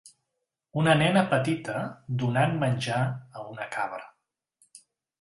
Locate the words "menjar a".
2.65-3.47